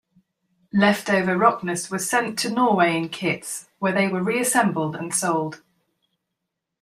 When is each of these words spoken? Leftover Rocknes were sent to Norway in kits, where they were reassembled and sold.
Leftover 0.73 1.37
Rocknes 1.37 1.91
were 1.91 1.99
sent 1.99 2.39
to 2.39 2.49
Norway 2.49 2.97
in 2.97 3.07
kits, 3.07 3.67
where 3.77 3.93
they 3.93 4.07
were 4.07 4.23
reassembled 4.23 4.95
and 4.95 5.13
sold. 5.13 5.61